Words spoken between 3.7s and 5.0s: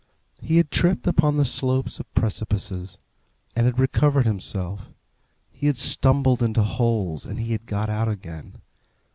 recovered himself;